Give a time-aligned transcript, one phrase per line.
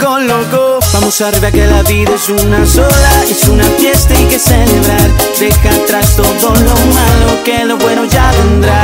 [0.00, 0.78] con loco.
[0.92, 5.10] Vamos arriba que la vida es una sola, es una fiesta y que celebrar.
[5.38, 8.82] Deja atrás todo lo malo, que lo bueno ya vendrá.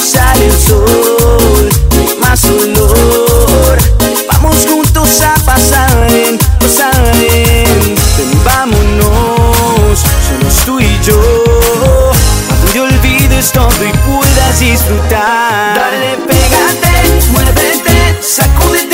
[0.00, 1.68] Sale el sol,
[2.20, 3.78] más olor.
[4.32, 7.94] Vamos juntos a pasar bien, pasar bien.
[8.16, 9.98] Ven, vámonos,
[10.28, 11.20] somos tú y yo.
[12.50, 15.74] A donde olvides todo y puedas disfrutar.
[15.74, 18.89] Dale, pégate, muévete, sacúdete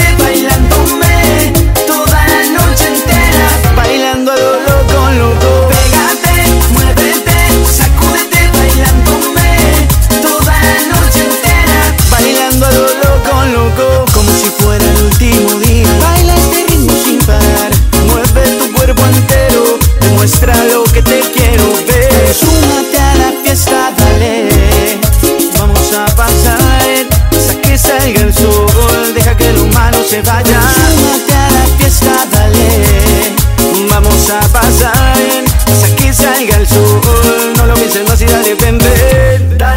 [28.06, 29.14] salga el sol.
[29.14, 30.60] Deja que lo malo se vaya.
[30.94, 33.34] Súmate a la fiesta, dale.
[33.90, 37.52] Vamos a pasar hasta que salga el sol.
[37.56, 39.58] No lo pienses más y dale, ven, ven.
[39.58, 39.75] Dale,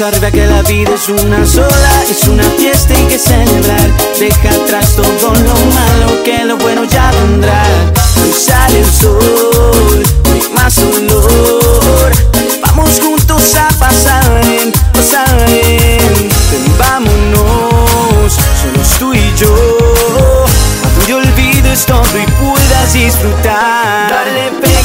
[0.00, 3.90] Arriba que la vida es una sola, es una fiesta y que celebrar.
[4.18, 7.62] Deja atrás todo lo malo, que lo bueno ya vendrá.
[8.16, 8.32] Hoy
[8.78, 12.12] el sol, no más olor.
[12.66, 16.30] Vamos juntos a pasar bien, pasar bien.
[16.50, 18.32] Ven, vámonos,
[18.62, 19.54] somos tú y yo.
[20.84, 24.10] A donde olvides todo y puedas disfrutar.
[24.10, 24.81] Dale.